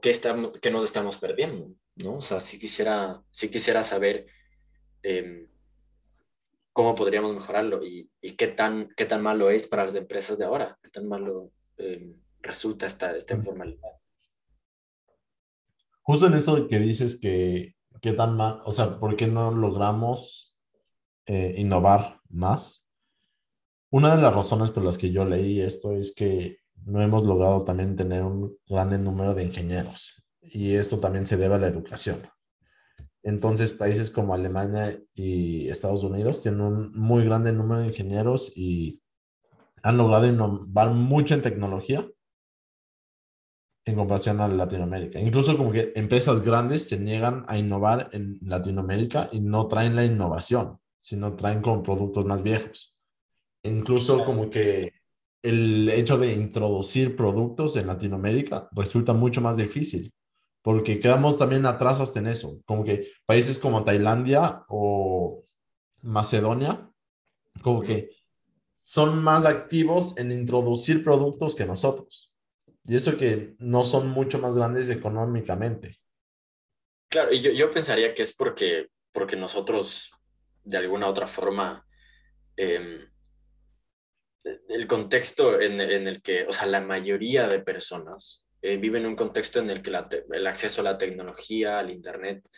qué, 0.00 0.10
estamos, 0.10 0.58
qué 0.60 0.70
nos 0.70 0.84
estamos 0.84 1.18
perdiendo? 1.18 1.74
¿no? 1.96 2.16
O 2.16 2.22
sea, 2.22 2.40
si 2.40 2.58
quisiera, 2.58 3.22
si 3.30 3.48
quisiera 3.48 3.82
saber 3.82 4.26
em, 5.02 5.48
cómo 6.72 6.94
podríamos 6.94 7.34
mejorarlo 7.34 7.84
y, 7.84 8.10
qué, 8.36 8.48
tan, 8.48 8.88
qué 8.96 9.06
tan 9.06 9.22
malo 9.22 9.50
es 9.50 9.66
para 9.66 9.84
las 9.86 9.94
empresas 9.94 10.38
de 10.38 10.44
ahora, 10.44 10.78
qué 10.82 10.90
tan 10.90 11.08
malo 11.08 11.50
resulta 12.40 12.86
esta, 12.86 13.16
esta 13.16 13.34
informalidad. 13.34 13.90
Justo 16.02 16.26
en 16.26 16.34
eso 16.34 16.68
que 16.68 16.78
dices 16.78 17.18
que 17.20 17.76
¿Qué 18.00 18.12
tan 18.12 18.36
mal? 18.36 18.60
O 18.64 18.72
sea, 18.72 18.98
¿por 18.98 19.16
qué 19.16 19.26
no 19.26 19.50
logramos 19.50 20.56
eh, 21.26 21.54
innovar 21.56 22.20
más? 22.28 22.86
Una 23.90 24.14
de 24.14 24.22
las 24.22 24.34
razones 24.34 24.70
por 24.70 24.84
las 24.84 24.98
que 24.98 25.10
yo 25.10 25.24
leí 25.24 25.60
esto 25.60 25.92
es 25.92 26.14
que 26.14 26.58
no 26.86 27.02
hemos 27.02 27.24
logrado 27.24 27.64
también 27.64 27.96
tener 27.96 28.22
un 28.22 28.56
grande 28.68 28.98
número 28.98 29.34
de 29.34 29.44
ingenieros 29.44 30.22
y 30.40 30.74
esto 30.74 31.00
también 31.00 31.26
se 31.26 31.36
debe 31.36 31.56
a 31.56 31.58
la 31.58 31.66
educación. 31.66 32.22
Entonces, 33.24 33.72
países 33.72 34.08
como 34.08 34.34
Alemania 34.34 34.96
y 35.12 35.68
Estados 35.68 36.04
Unidos 36.04 36.42
tienen 36.42 36.60
un 36.60 36.92
muy 36.92 37.24
grande 37.24 37.52
número 37.52 37.80
de 37.80 37.88
ingenieros 37.88 38.52
y 38.54 39.02
han 39.82 39.96
logrado 39.96 40.28
innovar 40.28 40.90
mucho 40.92 41.34
en 41.34 41.42
tecnología, 41.42 42.08
en 43.84 43.94
comparación 43.96 44.40
a 44.40 44.46
Latinoamérica. 44.46 45.18
Incluso 45.18 45.56
como 45.56 45.72
que 45.72 45.92
empresas 45.96 46.40
grandes 46.40 46.88
se 46.88 46.98
niegan 46.98 47.44
a 47.48 47.58
innovar 47.58 48.10
en 48.12 48.38
Latinoamérica 48.42 49.28
y 49.32 49.40
no 49.40 49.66
traen 49.66 49.96
la 49.96 50.04
innovación, 50.04 50.78
sino 51.00 51.34
traen 51.34 51.62
con 51.62 51.82
productos 51.82 52.24
más 52.26 52.44
viejos. 52.44 52.96
Incluso 53.64 54.24
como 54.24 54.50
que 54.50 54.95
el 55.48 55.88
hecho 55.88 56.18
de 56.18 56.32
introducir 56.32 57.16
productos 57.16 57.76
en 57.76 57.86
Latinoamérica 57.86 58.68
resulta 58.72 59.12
mucho 59.12 59.40
más 59.40 59.56
difícil, 59.56 60.12
porque 60.62 60.98
quedamos 60.98 61.38
también 61.38 61.64
atrás 61.66 62.00
hasta 62.00 62.18
en 62.18 62.26
eso, 62.26 62.60
como 62.64 62.84
que 62.84 63.12
países 63.24 63.58
como 63.58 63.84
Tailandia 63.84 64.64
o 64.68 65.44
Macedonia, 66.02 66.90
como 67.62 67.82
que 67.82 68.10
son 68.82 69.22
más 69.22 69.46
activos 69.46 70.16
en 70.18 70.32
introducir 70.32 71.02
productos 71.02 71.54
que 71.54 71.66
nosotros. 71.66 72.32
Y 72.84 72.94
eso 72.94 73.16
que 73.16 73.54
no 73.58 73.82
son 73.82 74.08
mucho 74.08 74.38
más 74.38 74.56
grandes 74.56 74.90
económicamente. 74.90 75.98
Claro, 77.08 77.32
y 77.32 77.40
yo, 77.40 77.50
yo 77.50 77.72
pensaría 77.72 78.14
que 78.14 78.22
es 78.22 78.32
porque, 78.32 78.88
porque 79.12 79.36
nosotros, 79.36 80.12
de 80.62 80.78
alguna 80.78 81.08
otra 81.08 81.26
forma, 81.26 81.84
em, 82.56 83.08
el 84.68 84.86
contexto 84.86 85.60
en, 85.60 85.80
en, 85.80 86.06
el 86.08 86.22
que, 86.22 86.46
o 86.46 86.52
sea, 86.52 86.66
la 86.66 86.80
mayoría 86.80 87.46
de 87.48 87.60
personas 87.60 88.46
eh, 88.62 88.76
viven 88.76 89.02
en 89.02 89.08
un 89.10 89.16
contexto 89.16 89.60
en 89.60 89.70
el 89.70 89.82
que 89.82 89.90
el 89.90 90.46
acceso 90.46 90.80
a 90.80 90.84
la 90.84 90.98
tecnología, 90.98 91.78
al 91.78 91.90
Internet, 91.90 92.48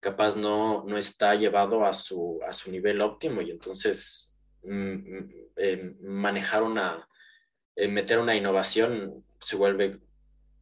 capaz 0.00 0.36
no, 0.36 0.84
no 0.84 0.98
está 0.98 1.34
llevado 1.34 1.84
a 1.84 1.92
su, 1.92 2.40
a 2.46 2.52
su 2.52 2.70
nivel 2.70 3.00
óptimo 3.00 3.40
y 3.40 3.50
entonces 3.50 4.36
mm, 4.62 4.92
mm, 4.92 5.30
em, 5.56 5.96
manejar 6.00 6.62
una, 6.62 7.08
eh, 7.74 7.88
meter 7.88 8.18
una 8.18 8.36
innovación 8.36 9.24
se 9.40 9.56
vuelve 9.56 9.98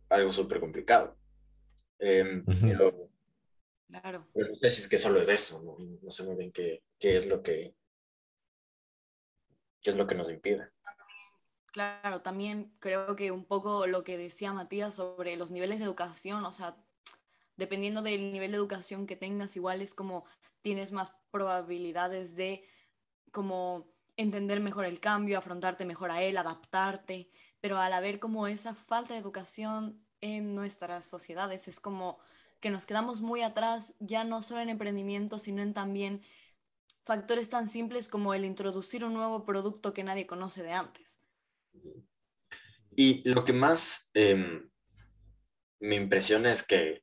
algo 0.09 0.33
súper 0.33 0.61
complicado. 0.61 1.17
Em, 1.99 2.45
pero, 2.61 3.11
claro. 3.89 4.29
no 4.35 4.55
sé 4.57 4.71
si 4.71 4.81
es 4.81 4.89
que 4.89 4.99
solo 4.99 5.21
es 5.21 5.29
eso, 5.29 5.63
no, 5.63 5.77
no 6.01 6.11
sé 6.11 6.23
muy 6.25 6.37
bien 6.37 6.53
qué, 6.53 6.83
qué, 6.99 7.17
es 7.17 7.27
lo 7.27 7.43
que 7.43 7.75
qué 9.83 9.91
es 9.91 9.97
lo 9.97 10.07
que 10.07 10.15
nos 10.15 10.31
impide. 10.31 10.71
Claro, 11.67 12.21
también 12.21 12.75
creo 12.81 13.17
que 13.17 13.31
un 13.31 13.45
poco 13.45 13.87
lo 13.87 14.05
que 14.05 14.19
decía 14.19 14.53
Matías 14.53 14.95
sobre 14.95 15.37
los 15.37 15.51
niveles 15.51 15.79
de 15.79 15.87
educación, 15.87 16.45
o 16.45 16.53
sea, 16.53 16.77
dependiendo 17.57 18.03
del 18.03 18.33
nivel 18.33 18.51
de 18.51 18.59
educación 18.59 19.07
que 19.07 19.17
tengas, 19.17 19.57
igual 19.57 19.81
es 19.81 19.95
como 19.95 20.25
tienes 20.61 20.93
más 20.93 21.13
probabilidades 21.31 22.37
de 22.37 22.65
como 23.33 23.91
entender 24.17 24.61
mejor 24.61 24.85
el 24.85 25.01
cambio, 25.01 25.39
afrontarte 25.39 25.87
mejor 25.87 26.11
a 26.11 26.23
él, 26.23 26.37
adaptarte 26.37 27.31
pero 27.63 27.79
al 27.79 27.93
haber 27.93 28.19
como 28.19 28.49
esa 28.49 28.75
falta 28.75 29.15
de 29.15 29.21
educación 29.21 30.05
en 30.21 30.55
nuestras 30.55 31.07
sociedades, 31.07 31.69
es 31.69 31.79
como 31.79 32.19
que 32.61 32.71
nos 32.71 32.87
quedamos 32.87 33.23
muy 33.23 33.43
atrás, 33.43 33.95
ya 34.01 34.25
no 34.25 34.43
solo 34.43 34.61
en 34.61 34.69
emprendimiento, 34.69 35.39
sino 35.39 35.63
en 35.63 35.73
también 35.73 36.23
factores 37.05 37.49
tan 37.49 37.67
simples 37.67 38.09
como 38.09 38.35
el 38.35 38.45
introducir 38.45 39.05
un 39.05 39.15
nuevo 39.15 39.45
producto 39.45 39.93
que 39.93 40.05
nadie 40.05 40.27
conoce 40.27 40.63
de 40.63 40.73
antes. 40.73 41.21
Y 42.95 43.29
lo 43.29 43.45
que 43.45 43.53
más 43.53 44.11
em, 44.15 44.71
me 45.81 45.97
impresiona 45.97 46.53
es 46.53 46.63
que 46.63 47.03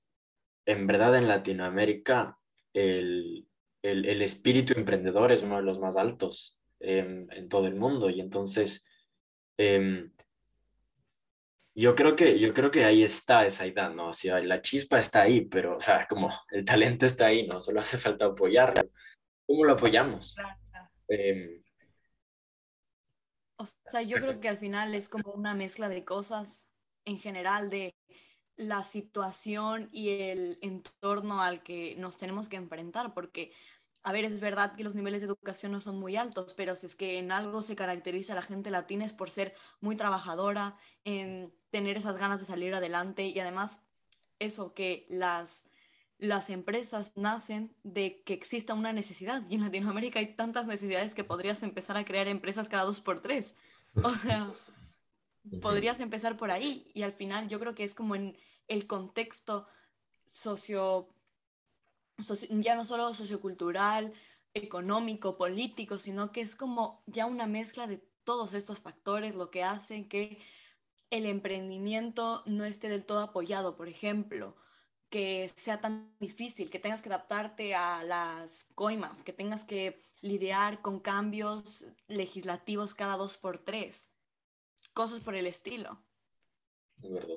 en 0.65 0.87
verdad 0.87 1.17
en 1.17 1.27
Latinoamérica 1.27 2.37
el, 2.73 3.47
el, 3.81 4.21
espíritu 4.21 4.73
emprendedor 4.75 5.31
es 5.31 5.41
uno 5.41 5.57
de 5.57 5.63
los 5.63 5.79
más 5.79 5.97
altos 5.97 6.61
em, 6.79 7.27
en 7.31 7.49
todo 7.49 7.67
el 7.67 7.75
mundo 7.75 8.09
y 8.09 8.19
entonces 8.21 8.85
em, 9.57 10.11
yo 11.75 11.95
creo 11.95 12.15
que, 12.15 12.37
yo 12.39 12.53
creo 12.53 12.71
que 12.71 12.83
ahí 12.83 13.03
está 13.03 13.45
esa 13.45 13.65
idea, 13.65 13.89
¿no? 13.89 14.09
O 14.09 14.13
sea, 14.13 14.39
la 14.41 14.61
chispa 14.61 14.99
está 14.99 15.21
ahí, 15.21 15.45
pero, 15.45 15.77
o 15.77 15.79
sea, 15.79 16.07
como 16.07 16.29
el 16.51 16.65
talento 16.65 17.05
está 17.05 17.27
ahí, 17.27 17.47
¿no? 17.47 17.61
Solo 17.61 17.79
hace 17.79 17.97
falta 17.97 18.25
apoyarlo. 18.25 18.89
¿Cómo 19.49 19.65
lo 19.65 19.73
apoyamos? 19.73 20.35
Em, 21.07 21.63
o 23.57 23.65
sea, 23.65 24.03
yo 24.03 24.17
creo 24.17 24.39
que 24.39 24.47
al 24.47 24.59
final 24.59 24.93
es 24.93 25.09
como 25.09 25.31
una 25.31 25.55
mezcla 25.55 25.89
de 25.89 26.05
cosas 26.05 26.69
en 27.03 27.17
general, 27.17 27.71
de 27.71 27.95
la 28.57 28.83
situación 28.83 29.89
y 29.91 30.09
el 30.09 30.59
entorno 30.61 31.41
al 31.41 31.63
que 31.63 31.95
nos 31.95 32.15
tenemos 32.15 32.47
que 32.47 32.57
enfrentar, 32.57 33.15
porque 33.15 33.51
a 34.03 34.11
ver, 34.11 34.23
es 34.23 34.39
verdad 34.39 34.75
que 34.75 34.83
los 34.83 34.93
niveles 34.93 35.21
de 35.21 35.27
educación 35.27 35.71
no 35.71 35.81
son 35.81 35.99
muy 35.99 36.15
altos, 36.15 36.53
pero 36.53 36.75
si 36.75 36.85
es 36.85 36.95
que 36.95 37.17
en 37.17 37.31
algo 37.31 37.63
se 37.63 37.75
caracteriza 37.75 38.33
a 38.33 38.35
la 38.35 38.43
gente 38.43 38.69
latina 38.69 39.03
es 39.03 39.13
por 39.13 39.31
ser 39.31 39.55
muy 39.81 39.95
trabajadora, 39.95 40.77
en 41.05 41.51
tener 41.71 41.97
esas 41.97 42.17
ganas 42.17 42.39
de 42.39 42.45
salir 42.45 42.75
adelante 42.75 43.23
y 43.23 43.39
además 43.39 43.81
eso, 44.37 44.75
que 44.75 45.07
las, 45.09 45.65
las 46.19 46.49
empresas 46.49 47.13
nacen 47.15 47.73
de 47.83 48.21
que 48.23 48.33
exista 48.33 48.73
una 48.73 48.91
necesidad 48.91 49.41
y 49.49 49.55
en 49.55 49.61
Latinoamérica 49.61 50.19
hay 50.19 50.35
tantas 50.35 50.67
necesidades 50.67 51.15
que 51.15 51.23
podrías 51.23 51.63
empezar 51.63 51.95
a 51.95 52.03
crear 52.03 52.27
empresas 52.27 52.67
cada 52.67 52.83
dos 52.83 52.99
por 52.99 53.21
tres. 53.21 53.55
O 54.03 54.13
sea, 54.17 54.51
podrías 55.61 56.01
empezar 56.01 56.37
por 56.37 56.51
ahí 56.51 56.91
y 56.93 57.03
al 57.03 57.13
final 57.13 57.47
yo 57.47 57.59
creo 57.59 57.73
que 57.73 57.85
es 57.85 57.95
como 57.95 58.15
en 58.15 58.37
el 58.67 58.85
contexto 58.85 59.67
socio, 60.25 61.09
ya 62.49 62.75
no 62.75 62.83
solo 62.83 63.13
sociocultural, 63.13 64.13
económico, 64.53 65.37
político, 65.37 65.99
sino 65.99 66.33
que 66.33 66.41
es 66.41 66.55
como 66.55 67.01
ya 67.07 67.25
una 67.27 67.47
mezcla 67.47 67.87
de 67.87 68.03
todos 68.25 68.53
estos 68.53 68.81
factores 68.81 69.35
lo 69.35 69.49
que 69.51 69.63
hacen 69.63 70.09
que 70.09 70.39
el 71.11 71.25
emprendimiento 71.25 72.43
no 72.45 72.65
esté 72.65 72.89
del 72.89 73.05
todo 73.05 73.19
apoyado, 73.19 73.75
por 73.75 73.87
ejemplo, 73.87 74.55
que 75.09 75.51
sea 75.55 75.81
tan 75.81 76.15
difícil, 76.19 76.69
que 76.69 76.79
tengas 76.79 77.01
que 77.01 77.09
adaptarte 77.09 77.75
a 77.75 78.03
las 78.03 78.65
coimas, 78.75 79.23
que 79.23 79.33
tengas 79.33 79.63
que 79.63 80.01
lidiar 80.21 80.81
con 80.81 80.99
cambios 80.99 81.87
legislativos 82.07 82.93
cada 82.93 83.17
dos 83.17 83.37
por 83.37 83.57
tres, 83.59 84.09
cosas 84.93 85.23
por 85.23 85.35
el 85.35 85.47
estilo. 85.47 86.01
Es 87.01 87.11
verdad. 87.11 87.35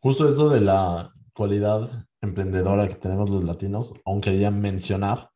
Justo 0.00 0.28
eso 0.28 0.50
de 0.50 0.60
la 0.60 1.14
cualidad 1.34 1.90
emprendedora 2.20 2.88
que 2.88 2.94
tenemos 2.96 3.30
los 3.30 3.44
latinos, 3.44 3.94
aún 4.04 4.20
quería 4.20 4.50
mencionar 4.50 5.30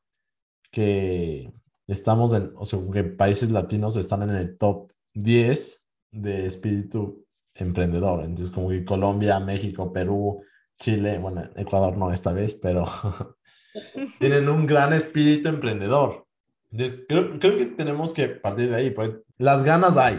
que 0.70 1.52
estamos 1.86 2.34
en, 2.34 2.52
o 2.54 2.66
sea, 2.66 2.78
que 2.92 3.04
países 3.04 3.50
latinos 3.50 3.96
están 3.96 4.22
en 4.22 4.30
el 4.30 4.58
top 4.58 4.92
10 5.14 5.82
de 6.10 6.46
espíritu 6.46 7.26
emprendedor. 7.64 8.24
Entonces, 8.24 8.50
como 8.54 8.70
que 8.70 8.84
Colombia, 8.84 9.40
México, 9.40 9.92
Perú, 9.92 10.42
Chile, 10.76 11.18
bueno, 11.18 11.42
Ecuador 11.56 11.96
no 11.96 12.12
esta 12.12 12.32
vez, 12.32 12.54
pero 12.54 12.86
tienen 14.18 14.48
un 14.48 14.66
gran 14.66 14.92
espíritu 14.92 15.48
emprendedor. 15.48 16.26
Entonces, 16.70 17.04
creo, 17.08 17.38
creo, 17.38 17.56
que 17.56 17.66
tenemos 17.66 18.12
que 18.12 18.28
partir 18.28 18.70
de 18.70 18.76
ahí, 18.76 18.90
pues 18.90 19.10
las 19.38 19.64
ganas 19.64 19.96
hay. 19.96 20.18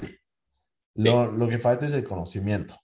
Lo, 0.95 1.31
lo, 1.31 1.47
que 1.47 1.59
falta 1.59 1.85
es 1.85 1.93
el 1.93 2.03
conocimiento. 2.03 2.75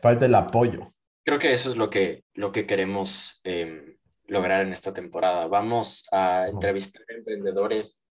Falta 0.00 0.26
el 0.26 0.34
apoyo. 0.34 0.92
Creo 1.24 1.38
que 1.38 1.52
eso 1.52 1.70
es 1.70 1.76
lo 1.76 1.90
que, 1.90 2.24
lo 2.34 2.52
que 2.52 2.66
queremos 2.66 3.40
eh, 3.44 3.96
lograr 4.26 4.64
en 4.64 4.72
esta 4.72 4.92
temporada. 4.92 5.46
Vamos 5.46 6.06
a 6.10 6.48
entrevistar 6.48 7.02
a 7.08 7.14
emprendedores 7.14 8.04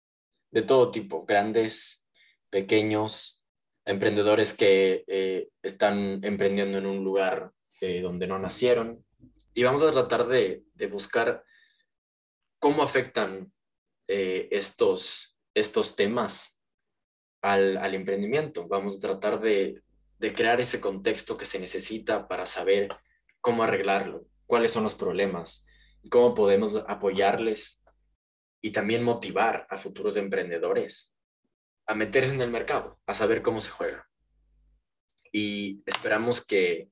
de 0.52 0.62
todo 0.62 0.92
tipo, 0.92 1.26
grandes, 1.26 2.06
pequeños, 2.50 3.44
emprendedores 3.86 4.54
que 4.54 5.04
eh, 5.08 5.50
están 5.62 6.24
emprendiendo 6.24 6.78
en 6.78 6.86
un 6.86 7.04
lugar 7.04 7.52
eh, 7.82 8.02
donde 8.02 8.28
no 8.28 8.40
nacieron. 8.40 9.06
Y 9.54 9.64
vamos 9.64 9.84
a 9.84 9.92
tratar 9.92 10.28
de, 10.28 10.64
de 10.74 10.88
buscar 10.88 11.44
cómo 12.60 12.84
afectan 12.84 13.52
eh, 14.08 14.48
estos, 14.52 15.38
estos 15.54 15.96
temas 15.96 16.62
al, 17.42 17.78
al, 17.78 17.94
emprendimiento. 17.94 18.68
Vamos 18.68 18.98
a 18.98 19.00
tratar 19.00 19.40
de, 19.40 19.82
de 20.18 20.34
crear 20.34 20.60
ese 20.60 20.82
contexto 20.82 21.38
que 21.38 21.46
se 21.46 21.60
necesita 21.60 22.28
para 22.28 22.48
saber 22.48 22.90
cómo 23.40 23.64
arreglarlo, 23.64 24.26
cuáles 24.48 24.72
son 24.72 24.84
los 24.84 24.96
problemas 24.96 25.66
y 26.02 26.10
cómo 26.10 26.34
podemos 26.34 26.84
apoyarles 26.88 27.84
y 28.62 28.72
también 28.72 29.04
motivar 29.04 29.68
a 29.70 29.78
futuros 29.78 30.18
emprendedores 30.18 31.15
a 31.88 31.96
meterse 31.96 32.34
en 32.34 32.42
el 32.42 32.50
mercado, 32.50 33.00
a 33.06 33.14
saber 33.14 33.42
cómo 33.42 33.62
se 33.62 33.72
juega. 33.72 34.08
Y 35.32 35.84
esperamos 35.86 36.46
que, 36.46 36.90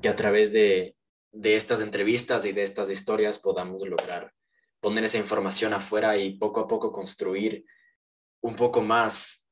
que 0.00 0.08
a 0.08 0.16
través 0.16 0.52
de, 0.52 0.96
de 1.32 1.56
estas 1.56 1.80
entrevistas 1.80 2.44
y 2.44 2.52
de 2.52 2.62
estas 2.62 2.90
historias 2.90 3.38
podamos 3.38 3.86
lograr 3.86 4.32
poner 4.80 5.04
esa 5.04 5.16
información 5.16 5.72
afuera 5.72 6.16
y 6.18 6.36
poco 6.36 6.60
a 6.60 6.68
poco 6.68 6.92
construir 6.92 7.64
un 8.42 8.54
poco 8.54 8.82
más, 8.82 9.48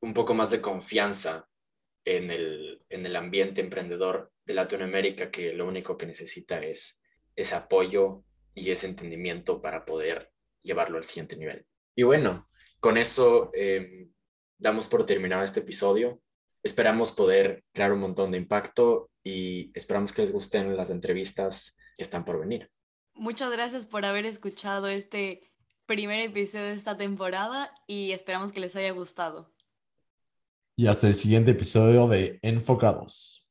un 0.00 0.14
poco 0.14 0.34
más 0.34 0.50
de 0.50 0.60
confianza 0.60 1.48
en 2.04 2.30
el, 2.30 2.80
en 2.88 3.04
el 3.04 3.16
ambiente 3.16 3.60
emprendedor 3.60 4.32
de 4.44 4.54
Latinoamérica 4.54 5.32
que 5.32 5.52
lo 5.52 5.66
único 5.66 5.98
que 5.98 6.06
necesita 6.06 6.60
es 6.60 7.02
ese 7.34 7.56
apoyo 7.56 8.22
y 8.54 8.70
ese 8.70 8.86
entendimiento 8.86 9.60
para 9.60 9.84
poder 9.84 10.30
llevarlo 10.62 10.98
al 10.98 11.04
siguiente 11.04 11.36
nivel. 11.36 11.66
Y 11.96 12.04
bueno, 12.04 12.48
con 12.80 12.96
eso 12.98 13.50
eh, 13.54 14.08
damos 14.58 14.86
por 14.86 15.06
terminado 15.06 15.42
este 15.42 15.60
episodio. 15.60 16.20
Esperamos 16.62 17.12
poder 17.12 17.64
crear 17.72 17.92
un 17.92 18.00
montón 18.00 18.30
de 18.32 18.38
impacto 18.38 19.10
y 19.22 19.70
esperamos 19.74 20.12
que 20.12 20.22
les 20.22 20.32
gusten 20.32 20.76
las 20.76 20.90
entrevistas 20.90 21.76
que 21.96 22.02
están 22.02 22.24
por 22.24 22.40
venir. 22.40 22.70
Muchas 23.14 23.50
gracias 23.50 23.86
por 23.86 24.04
haber 24.04 24.26
escuchado 24.26 24.88
este 24.88 25.50
primer 25.86 26.20
episodio 26.20 26.66
de 26.66 26.74
esta 26.74 26.96
temporada 26.96 27.72
y 27.86 28.12
esperamos 28.12 28.52
que 28.52 28.60
les 28.60 28.76
haya 28.76 28.90
gustado. 28.90 29.54
Y 30.76 30.88
hasta 30.88 31.08
el 31.08 31.14
siguiente 31.14 31.52
episodio 31.52 32.06
de 32.08 32.38
Enfocados. 32.42 33.45